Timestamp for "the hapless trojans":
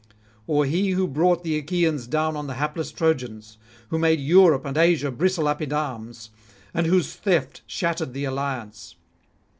2.47-3.59